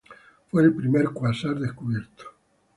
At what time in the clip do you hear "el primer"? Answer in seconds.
0.63-1.09